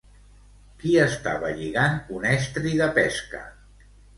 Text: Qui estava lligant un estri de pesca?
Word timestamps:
Qui 0.83 0.95
estava 1.01 1.51
lligant 1.59 1.99
un 2.21 2.27
estri 2.33 2.75
de 2.83 2.89
pesca? 2.99 3.47